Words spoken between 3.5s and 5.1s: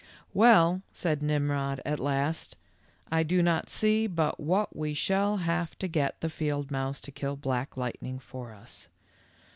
see but what we